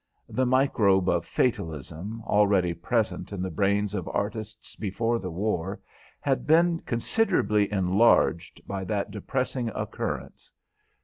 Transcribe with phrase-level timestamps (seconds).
[0.27, 5.79] The microbe of fatalism, already present in the brains of artists before the war,
[6.21, 10.51] had been considerably enlarged by that depressing occurrence.